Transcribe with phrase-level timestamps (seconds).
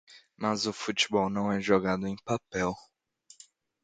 [0.35, 2.73] Mas o futebol não é jogado em papel.